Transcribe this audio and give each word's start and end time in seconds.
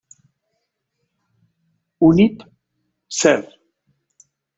Univ., 2.09 2.41
Ser. 3.19 3.45